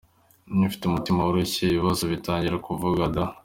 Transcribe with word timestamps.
Iyo 0.53 0.65
ufite 0.69 0.83
umutima 0.85 1.19
woroshye 1.25 1.63
ibibazo 1.67 2.03
bitangira 2.11 2.63
kuvuka 2.65 3.03
da!. 3.15 3.23